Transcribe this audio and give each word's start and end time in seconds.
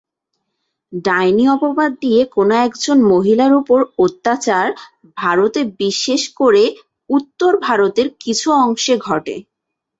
ডাইনি 1.05 1.45
অপবাদ 1.47 1.91
দিয়ে 2.01 2.21
কোনো 2.35 2.53
একজন 2.65 2.97
মহিলার 3.11 3.53
উপর 3.61 3.79
অত্যাচার 3.99 4.65
ভারতে 5.17 5.59
বিশেষ 5.79 6.21
করে 6.39 6.63
উত্তর 7.09 7.51
ভারতের 7.67 8.07
কিছু 8.23 8.47
অংশে 8.61 8.95
ঘটে। 9.07 9.35